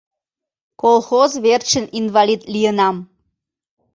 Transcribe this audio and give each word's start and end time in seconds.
Колхоз 0.81 1.31
верчын 1.43 1.85
инвалид 1.99 2.41
лийынам... 2.53 2.95